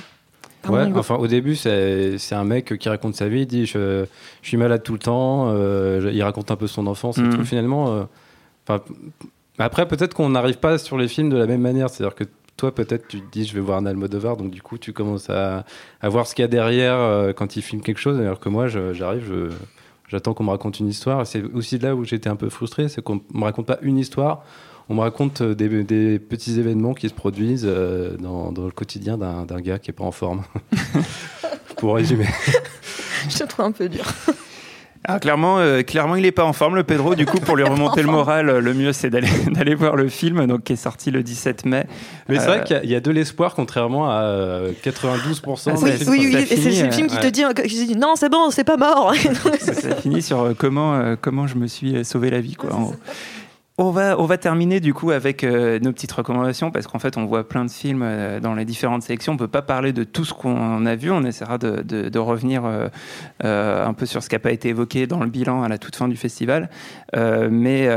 [0.64, 3.66] Pardon, Ouais, enfin au début c'est c'est un mec qui raconte sa vie, il dit
[3.66, 4.06] je,
[4.42, 7.36] je suis malade tout le temps, euh, il raconte un peu son enfance et Mhm.
[7.38, 8.08] tout finalement.
[8.70, 8.78] euh,
[9.58, 12.24] après peut-être qu'on n'arrive pas sur les films de la même manière, c'est-à-dire que
[12.58, 15.30] toi peut-être tu te dis je vais voir un Almodovar, donc du coup tu commences
[15.30, 15.66] à,
[16.02, 18.50] à voir ce qu'il y a derrière euh, quand il filme quelque chose, alors que
[18.50, 19.50] moi je- j'arrive, je,
[20.12, 21.26] j'attends qu'on me raconte une histoire.
[21.26, 24.44] C'est aussi là où j'étais un peu frustré, c'est qu'on me raconte pas une histoire.
[24.90, 29.18] On me raconte euh, des, petits événements qui se produisent euh, dans, dans le quotidien
[29.18, 30.44] d'un gars qui est pas en forme.
[31.78, 32.28] Pour résumer.
[33.30, 34.06] Je te trouve un peu dur.
[35.08, 37.16] Ah, clairement, euh, clairement, il n'est pas en forme, le Pedro.
[37.16, 40.08] Du coup, pour lui remonter le moral, euh, le mieux, c'est d'aller d'aller voir le
[40.10, 41.86] film, donc qui est sorti le 17 mai.
[42.30, 44.72] Mais c'est Euh, vrai qu'il y a- il y, a de l'espoir, contrairement à euh,
[44.84, 48.30] 92% Ah, Oui, oui, c'est le film qui euh, te dit, qui dit non, c'est
[48.30, 49.14] bon, c'est pas mort.
[49.60, 52.54] ça, ça finit sur euh, comment, euh, comment je me suis euh, sauvé la vie.
[52.54, 52.94] Quoi, en.
[53.84, 57.48] On va, terminer du coup avec euh, nos petites recommandations parce qu'en fait on voit
[57.48, 59.34] plein de films euh, dans les différentes sélections.
[59.34, 61.10] On peut pas parler de tout ce qu'on a vu.
[61.10, 65.22] On essaiera de, revenir euh, un peu sur ce qui n'a pas été évoqué dans
[65.22, 66.70] le bilan à la toute fin du festival.
[67.16, 67.90] Mais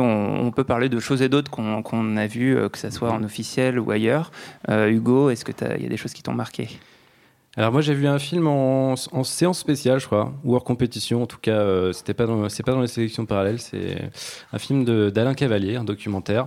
[0.00, 3.78] on, peut parler de choses et d'autres qu'on a vues, que ce soit en officiel
[3.78, 4.32] ou ailleurs.
[4.68, 6.68] Hugo, est-ce que t'as- il y a des choses qui t'ont marqué?
[7.58, 8.94] Alors moi j'ai vu un film en,
[9.24, 11.24] séance spéciale, je crois, ou hors compétition.
[11.24, 12.40] En tout cas, euh, c'était pas dans,
[12.80, 13.58] les sélections parallèles.
[13.58, 14.12] C'est
[14.52, 16.46] un film d'Alain Cavalier, un documentaire.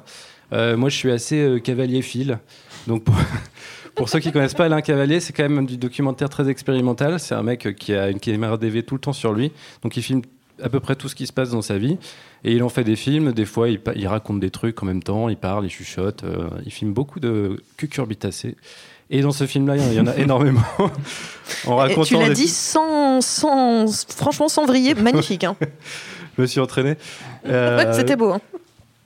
[0.53, 2.39] Euh, moi je suis assez euh, cavalier-fil,
[2.87, 3.03] donc
[3.95, 7.19] pour, ceux qui connaissent pas Alain Cavalier, c'est quand même du documentaire très expérimental.
[7.19, 9.51] C'est un mec qui a une caméra DV tout le temps sur lui,
[9.83, 10.21] donc il filme
[10.61, 11.97] à peu près tout ce qui se passe dans sa vie.
[12.43, 15.03] Et il en fait des films, des fois il, il raconte des trucs en même
[15.03, 18.55] temps, il parle, il chuchote, euh, il filme beaucoup de cucurbitacées.
[19.11, 20.63] Et dans ce film-là, il y en a énormément.
[20.79, 25.43] en Et racontant tu l'as des- dit sans, sans, franchement sans vriller, magnifique.
[25.43, 25.55] Hein.
[26.37, 26.95] Je me suis entraîné.
[27.47, 28.29] Euh, C'était beau.
[28.33, 28.41] Hein.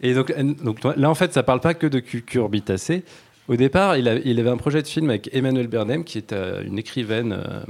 [0.01, 3.03] Et donc, euh, donc là, en fait, ça parle pas que de cucurbitacées.
[3.47, 6.33] Au départ, il, a- il avait un projet de film avec Emmanuel Berdem, qui est
[6.33, 7.61] euh, une écrivaine euh,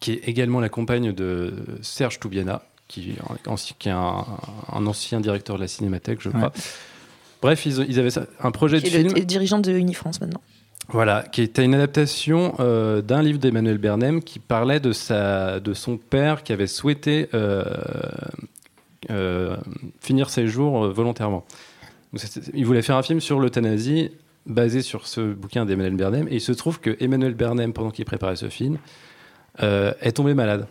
[0.00, 4.24] qui est également la compagne de Serge Toubiana, qui, est un- qui est un,
[4.72, 6.44] un ancien directeur de la Cinémathèque, je crois.
[6.44, 6.62] Ouais.
[7.42, 9.12] Bref, ils, ils avaient ça- un projet de Qui est film.
[9.12, 10.40] le, le dirigeant de Unifrance maintenant.
[10.88, 15.72] Voilà, qui était une adaptation euh, d'un livre d'Emmanuel Bernheim qui parlait de, sa, de
[15.72, 17.64] son père qui avait souhaité euh,
[19.10, 19.56] euh,
[20.00, 21.44] finir ses jours volontairement.
[22.52, 24.10] Il voulait faire un film sur l'euthanasie
[24.46, 26.26] basé sur ce bouquin d'Emmanuel Bernheim.
[26.28, 28.78] Et il se trouve que Emmanuel Bernheim, pendant qu'il préparait ce film,
[29.58, 30.68] est tombé malade.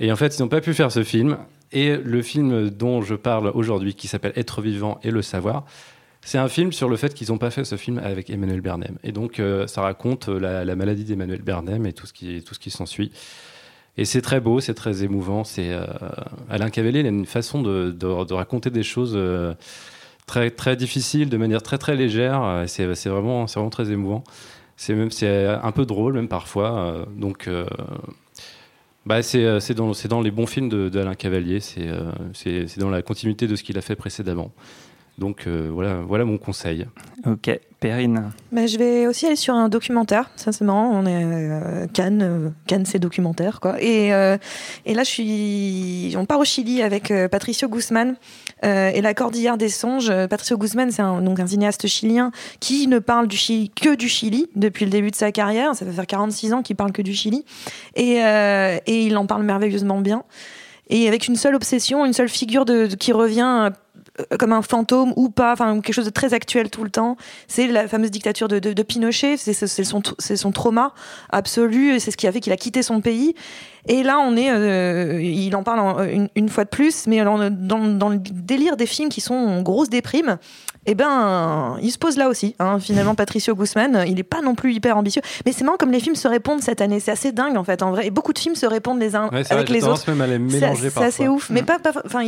[0.00, 1.36] Et en fait, ils n'ont pas pu faire ce film.
[1.72, 5.66] Et le film dont je parle aujourd'hui, qui s'appelle Être vivant et le savoir,
[6.22, 8.96] c'est un film sur le fait qu'ils n'ont pas fait ce film avec Emmanuel Bernheim.
[9.02, 12.70] Et donc, euh, ça raconte euh, la, la maladie d'Emmanuel Bernheim et tout ce qui,
[12.70, 13.12] s'ensuit.
[13.96, 15.44] Et c'est très beau, c'est très émouvant.
[15.44, 15.86] C'est euh,
[16.50, 19.18] Alain Cavalier, il a une façon de, raconter des choses
[20.26, 22.64] très, difficiles, de manière très très légère.
[22.66, 24.22] C'est vraiment, vraiment très émouvant.
[24.76, 27.06] C'est un peu drôle même parfois.
[27.16, 27.48] donc,
[29.06, 31.58] bah, c'est dans, les bons films d'Alain Cavalier.
[31.60, 34.52] C'est dans la continuité de ce qu'il a fait précédemment.
[35.18, 36.86] Donc euh, voilà, voilà mon conseil.
[37.26, 37.50] Ok,
[37.80, 38.30] Perrine.
[38.52, 40.30] Bah, je vais aussi aller sur un documentaire.
[40.36, 40.90] Ça, c'est marrant.
[40.92, 42.22] On est euh, Cannes.
[42.22, 43.82] euh, Cannes, c'est documentaire, quoi.
[43.82, 44.36] Et, euh,
[44.86, 46.14] et là, je suis.
[46.16, 48.14] On part au Chili avec euh, Patricio Guzman
[48.64, 50.12] euh, et la Cordillère des Songes.
[50.28, 54.08] Patricio Guzman, c'est un, donc un cinéaste chilien qui ne parle du Chili, que du
[54.08, 55.74] Chili depuis le début de sa carrière.
[55.74, 57.44] Ça fait faire 46 ans qu'il parle que du Chili.
[57.96, 60.22] Et, euh, et il en parle merveilleusement bien.
[60.90, 63.70] Et avec une seule obsession, une seule figure de, de- qui revient euh,
[64.38, 67.16] comme un fantôme ou pas, enfin quelque chose de très actuel tout le temps.
[67.46, 69.52] C'est la fameuse dictature de, de- Pinochet, c'est
[69.84, 70.94] son, son trauma
[71.30, 73.34] absolu, c'est ce qui a fait qu'il a quitté son pays.
[73.88, 77.24] Et là, on est, euh, il en parle en- une, une fois de plus, mais
[77.24, 80.36] dans, dans, dans le délire des films qui sont en grosse déprime,
[80.86, 82.54] eh ben, il se pose là aussi.
[82.58, 82.78] hein.
[82.80, 85.22] Finalement, Patricio Guzman, il n'est pas non plus hyper ambitieux.
[85.44, 87.00] Mais c'est marrant comme les films se répondent cette année.
[87.00, 88.06] C'est assez dingue en fait, en vrai.
[88.06, 90.04] Et beaucoup de films se répondent les uns Ouais, avec vrai, les autres.
[90.10, 91.04] même à les C'est- mélanger C'est parfois.
[91.06, 91.66] assez ouf, mais Mm.
[91.66, 92.22] pas, enfin,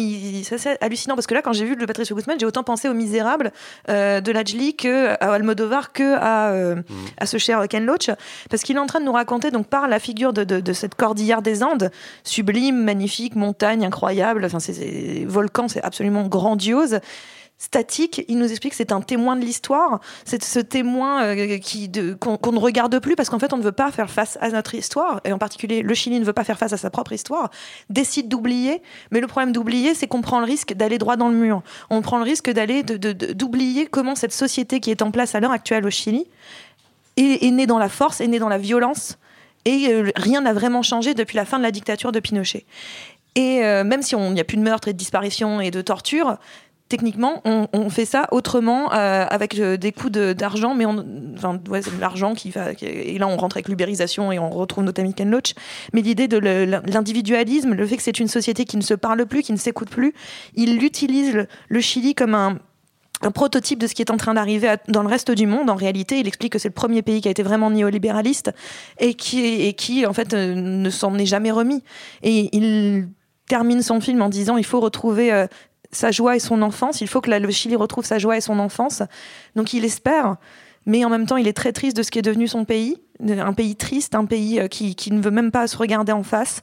[0.44, 2.88] c'est assez hallucinant parce que là, quand j'ai vu le Patricio Guzman, j'ai autant pensé
[2.88, 3.52] aux Misérables
[3.88, 6.82] euh, de Lajli que à Almodovar que à, euh, Mm.
[7.18, 8.10] à ce cher Ken Loach,
[8.50, 10.72] parce qu'il est en train de nous raconter donc par la figure de, de- de
[10.72, 11.90] cette cordillère des Andes,
[12.24, 17.00] sublime, magnifique, montagne incroyable, enfin, c'est, volcan, c'est absolument grandiose.
[17.62, 21.58] Statique, il nous explique que c'est un témoin de l'histoire, c'est ce témoin euh,
[22.18, 24.74] qu'on ne regarde plus parce qu'en fait on ne veut pas faire face à notre
[24.74, 25.20] histoire.
[25.26, 27.50] Et en particulier le Chili ne veut pas faire face à sa propre histoire,
[27.90, 31.34] décide d'oublier, mais le problème d'oublier c'est qu'on prend le risque d'aller droit dans le
[31.34, 35.40] mur, on prend le risque d'aller d'oublier comment cette société qui est en place à
[35.40, 36.28] l'heure actuelle au Chili
[37.18, 39.18] est née dans la force, est née dans la violence
[39.64, 42.64] et euh, rien n'a vraiment changé depuis la fin de la dictature de Pinochet.
[43.36, 45.82] Et euh, même si on n'y a plus de meurtres et de disparitions et de
[45.82, 46.38] tortures,
[46.88, 51.60] techniquement, on, fait ça autrement, euh, avec des coups d'argent, mais enfin,
[52.00, 55.54] l'argent qui et là, on rentre avec l'ubérisation et on retrouve notre ami Ken Loach.
[55.92, 59.42] Mais l'idée de l'individualisme, le fait que c'est une société qui ne se parle plus,
[59.42, 60.14] qui ne s'écoute plus,
[60.56, 62.58] il utilise le Chili comme un
[63.22, 65.68] un prototype de ce qui est en train d'arriver dans le reste du monde.
[65.68, 68.52] En réalité, il explique que c'est le premier pays qui a été vraiment néolibéraliste
[68.98, 71.82] et qui, et qui en fait, euh, ne s'en est jamais remis.
[72.22, 73.08] Et il
[73.46, 75.46] termine son film en disant il faut retrouver euh,
[75.92, 77.00] sa joie et son enfance.
[77.00, 79.02] Il faut que le Chili retrouve sa joie et son enfance.
[79.54, 80.36] Donc il espère.
[80.86, 82.96] Mais en même temps, il est très triste de ce qui est devenu son pays,
[83.22, 86.62] un pays triste, un pays euh, qui, ne veut même pas se regarder en face.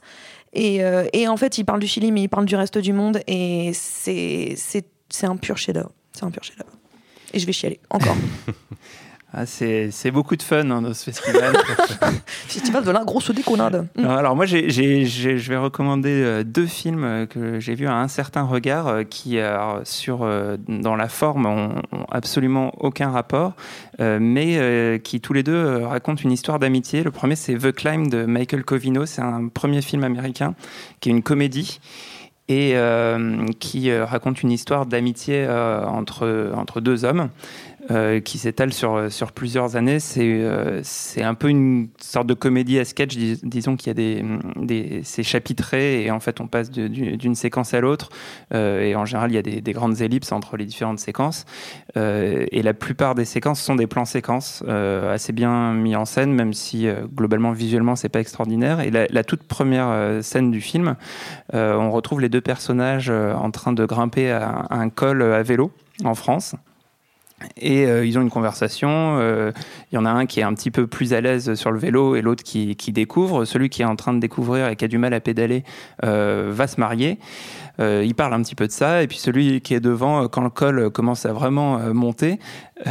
[0.54, 0.82] Et,
[1.28, 3.20] en fait, il parle du Chili, mais il parle du reste du monde.
[3.28, 4.56] Et c'est
[5.22, 5.92] un pur chef-d'œuvre.
[6.18, 6.72] C'est un pur chef-d'œuvre.
[7.32, 8.16] Et je vais chialer, encore.
[9.30, 11.54] Ah, c'est beaucoup de fun hein, dans ce festival.
[12.26, 13.86] Festival de la grosse déconnade.
[13.94, 18.08] Non, alors moi, je vais recommander euh, deux films euh, que j'ai vus à un
[18.08, 23.52] certain regard euh, qui, euh, sur, euh, dans la forme, ont, ont absolument aucun rapport,
[24.00, 27.02] euh, mais euh, qui tous les deux euh, racontent une histoire d'amitié.
[27.02, 29.04] Le premier, c'est The Climb de Michael Covino.
[29.04, 30.54] C'est un premier film américain
[31.00, 31.80] qui est une comédie
[32.48, 37.28] et euh, qui euh, raconte une histoire d'amitié euh, entre, entre deux hommes.
[37.90, 40.00] Euh, qui s'étale sur, sur plusieurs années.
[40.00, 43.90] C'est euh, c'est un peu une sorte de comédie à sketch, dis- disons qu'il y
[43.90, 44.24] a des,
[44.56, 48.10] des c'est chapitré et en fait on passe d'une séquence à l'autre
[48.54, 51.44] euh, et en général il y a des, des grandes ellipses entre les différentes séquences
[51.96, 56.04] Euh, et la plupart des séquences sont des plans séquences euh, assez bien mis en
[56.04, 58.80] scène, même si euh, globalement visuellement c'est pas extraordinaire.
[58.80, 60.96] Et la, toute première euh, scène du film,
[61.54, 65.42] euh, on retrouve les deux personnages euh, en train de grimper à un col à
[65.42, 65.72] vélo
[66.04, 66.54] en France.
[67.60, 68.88] Et euh, ils ont une conversation.
[69.20, 69.52] euh,
[69.92, 71.78] Il y en a un qui est un petit peu plus à l'aise sur le
[71.78, 73.44] vélo et l'autre qui, qui découvre.
[73.44, 75.64] Celui qui est en train de découvrir et qui a du mal à pédaler
[76.04, 77.18] euh, va se marier.
[77.80, 79.04] Il parle un petit peu de ça.
[79.04, 82.40] Et puis celui qui est devant, quand le col commence à vraiment monter,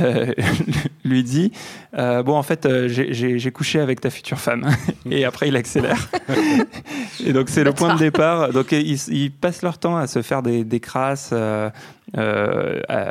[1.03, 1.51] lui dit
[1.93, 4.65] Bon, en fait, j'ai- couché avec ta future femme.
[5.11, 6.09] et après, il accélère.
[7.25, 8.53] et donc, c'est le point de départ.
[8.53, 11.33] Donc, ils, ils passent leur temps à se faire des, des crasses.
[12.17, 13.09] Euh, euh,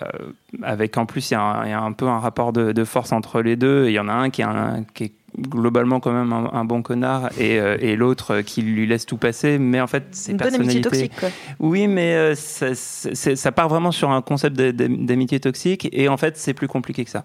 [0.62, 2.72] avec en plus, il y, a un- il y a un peu un rapport de,
[2.72, 3.86] de force entre les deux.
[3.88, 6.64] Il y en a un qui, est un- qui est globalement quand même un, un
[6.64, 9.58] bon connard et, euh, et l'autre qui lui laisse tout passer.
[9.58, 11.08] Mais en fait, c'est Une bonne amitié personnalité.
[11.10, 11.28] toxique, quoi.
[11.60, 16.38] Oui, mais euh, ça, ça part vraiment sur un concept d'amitié toxique et en fait,
[16.38, 17.24] c'est plus compliqué que ça.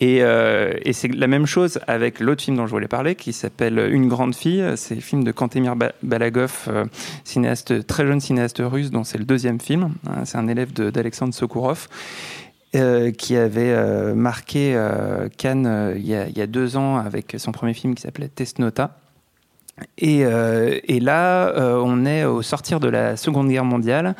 [0.00, 3.32] Et, euh, et c'est la même chose avec l'autre film dont je voulais parler, qui
[3.32, 4.64] s'appelle Une grande fille.
[4.76, 6.84] C'est le film de Kantemir Ba- Balagov, euh,
[7.24, 9.94] cinéaste très jeune cinéaste russe, dont c'est le deuxième film.
[10.06, 11.88] Hein, C'est un élève d'Alexandre Sokourov.
[12.76, 14.76] euh, qui avait euh, marqué
[15.38, 18.98] Cannes il, y a, y a deux ans avec son premier film qui s'appelait Testnota.
[19.98, 24.14] Et, euh, et là, euh, on est au sortir de la Seconde Guerre mondiale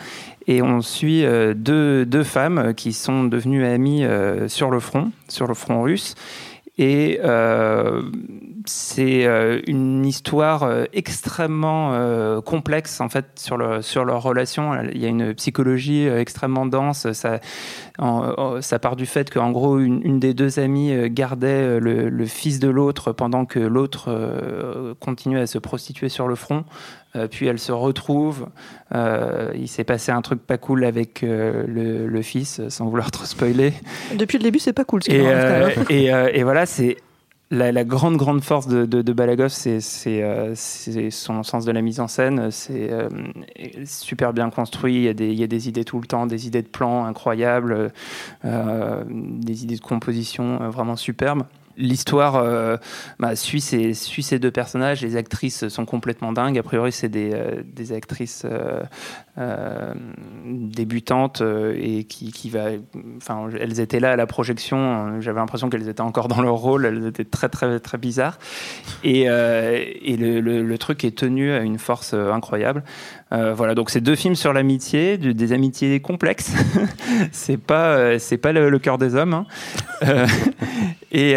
[0.46, 4.04] et on suit euh, deux, deux femmes qui sont devenues amies
[4.48, 6.14] sur le front, sur le front russe.
[6.80, 8.02] Et euh,
[8.64, 11.78] c'est euh, une histoire euh, extrêmement
[12.42, 14.72] complexe en fait sur, sur leur relation.
[14.92, 17.08] Il y a une psychologie extrêmement dense.
[17.12, 17.40] Ça,
[18.80, 23.44] part du fait qu'en gros, une, des deux amies gardait le, fils de l'autre pendant
[23.44, 26.64] que l'autre continuait à se prostituer sur le front.
[27.16, 28.48] Euh, puis elle se retrouve.
[28.94, 33.10] Euh, il s'est passé un truc pas cool avec euh, le, le fils, sans vouloir
[33.10, 33.72] trop spoiler.
[34.16, 35.02] Depuis le début, c'est pas cool.
[35.02, 36.98] Ce Et, et, et voilà, c'est
[37.50, 41.80] la, la grande, grande force de, de, de Balagov, c'est euh, son sens de la
[41.80, 42.50] mise en scène.
[42.50, 43.08] C'est euh,
[43.86, 44.96] super bien construit.
[44.96, 46.68] Il y, a des, il y a des idées tout le temps, des idées de
[46.68, 47.90] plans incroyables,
[48.44, 51.44] euh, des idées de composition vraiment superbes.
[51.78, 52.76] L'histoire euh,
[53.20, 55.00] bah, suit, ces, deux personnages.
[55.00, 56.58] Les actrices sont complètement dingues.
[56.58, 59.94] A priori, c'est des, euh, actrices euh,
[60.44, 61.40] débutantes
[61.76, 62.70] et qui, va.
[63.16, 65.20] Enfin, elles étaient là à la projection.
[65.20, 66.84] J'avais l'impression qu'elles étaient encore dans leur rôle.
[66.84, 68.38] Elles étaient très, très, très bizarres.
[69.04, 72.82] Et, le, truc est tenu à une force incroyable.
[73.30, 76.52] Voilà, donc c'est deux films sur l'amitié, des amitiés complexes.
[77.32, 79.34] c'est pas, c'est pas le, le cœur des hommes.
[79.34, 79.46] hein.
[81.14, 81.36] Euh, et,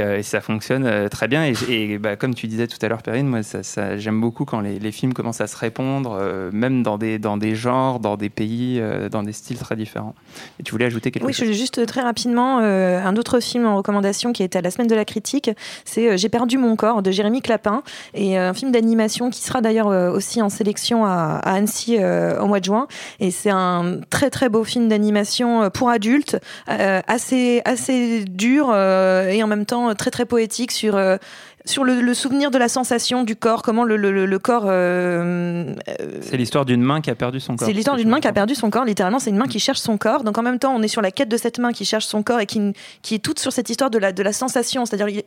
[0.00, 1.44] euh, et, et ça fonctionne euh, très bien.
[1.46, 4.44] Et, et, bah, comme tu disais tout à l'heure, Perrine, moi, ça, ça- j'aime beaucoup
[4.44, 8.00] quand les, les films commencent à se répondre, euh, même dans des, dans des genres,
[8.00, 10.14] dans des pays, euh, dans des styles très différents.
[10.58, 13.66] Et tu voulais ajouter quelque Oui, je chose voulais juste très rapidement un autre film
[13.66, 15.50] en recommandation qui était à la semaine de la critique,
[15.84, 17.82] c'est J'ai perdu mon corps de Jérémy Clapin
[18.14, 22.60] et un film d'animation qui sera d'ailleurs aussi en sélection à, à Annecy au mois
[22.60, 22.86] de juin
[23.20, 29.42] et c'est un très très beau film d'animation pour adultes assez assez dur euh, et
[29.42, 31.16] en même temps euh, très très poétique sur euh,
[31.64, 35.74] sur le, le souvenir de la sensation du corps, comment le, le, le- corps euh,
[36.22, 37.66] C'est l'histoire d'une main qui a perdu son corps.
[37.66, 38.84] c'est l'histoire d'une main qui a perdu son corps.
[38.84, 40.24] Littéralement, c'est une main qui cherche son corps.
[40.24, 42.22] Donc en même temps, on est sur la quête de cette main qui cherche son
[42.22, 42.72] corps et qui,
[43.02, 44.84] qui est toute sur cette histoire de la, de la sensation.
[44.86, 45.22] C'est-à-dire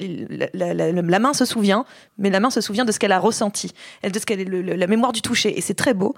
[0.54, 1.86] la, la- la- main se souvient,
[2.18, 3.72] mais la main se souvient de ce qu'elle a ressenti,
[4.02, 4.46] elle de ce qu'elle est
[4.78, 5.58] la mémoire du toucher.
[5.58, 6.16] Et c'est très beau.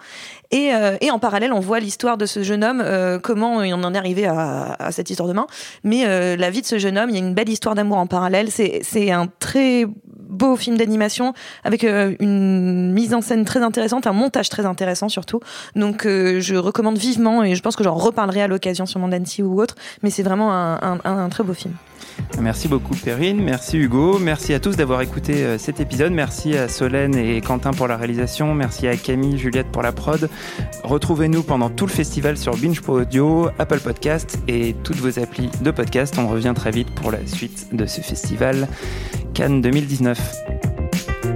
[0.51, 3.83] Et, euh, et en parallèle, on voit l'histoire de ce jeune homme, euh, comment on
[3.83, 5.45] en est arrivé à, à cette histoire de main.
[5.83, 7.97] Mais euh, la vie de ce jeune homme, il y a une belle histoire d'amour
[7.97, 8.49] en parallèle.
[8.49, 9.85] C'est c'est un très
[10.29, 15.09] beau film d'animation avec euh, une mise en scène très intéressante, un montage très intéressant
[15.09, 15.39] surtout.
[15.75, 19.11] Donc euh, je recommande vivement et je pense que j'en reparlerai à l'occasion sur mon
[19.43, 19.75] ou autre.
[20.03, 21.73] Mais c'est vraiment un, un- un très beau film.
[22.39, 26.67] Merci beaucoup Perrine, merci Hugo, merci à tous d'avoir écouté euh, cet épisode, merci à
[26.67, 30.29] Solène et Quentin pour la réalisation, merci à Camille, Juliette pour la prod.
[30.83, 35.49] Retrouvez-nous pendant tout le festival sur Binge Pro Audio, Apple Podcast et toutes vos applis
[35.61, 36.15] de podcast.
[36.19, 38.67] On revient très vite pour la suite de ce festival
[39.33, 40.19] Cannes 2019.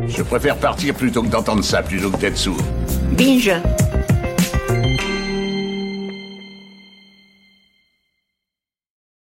[0.08, 2.58] Je préfère partir plutôt que d'entendre ça, plutôt que d'être sourd.
[3.18, 3.52] Binge.